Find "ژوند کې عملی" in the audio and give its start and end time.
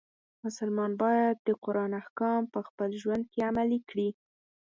3.01-3.79